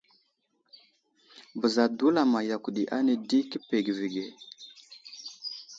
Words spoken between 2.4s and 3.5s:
yakw ɗi ane di